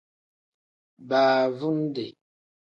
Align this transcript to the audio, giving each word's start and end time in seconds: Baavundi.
Baavundi. 1.09 2.05